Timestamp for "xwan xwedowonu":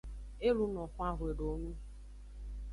0.93-1.71